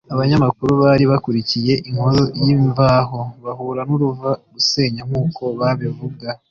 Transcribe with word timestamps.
abanyamakuru 0.13 0.71
bari 0.83 1.03
bakurikiye 1.11 1.73
inkuru 1.89 2.21
y’imvaho 2.43 3.19
bahura 3.43 3.81
nuruva 3.89 4.29
gusenya 4.53 5.01
nk’uko 5.07 5.41
babivuga 5.59 6.27